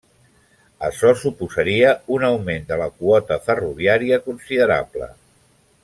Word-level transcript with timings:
Açò 0.87 1.11
suposaria 1.23 1.91
un 2.17 2.25
augment 2.29 2.65
de 2.71 2.79
la 2.83 2.87
quota 3.03 3.39
ferroviària 3.49 4.21
considerable. 4.31 5.13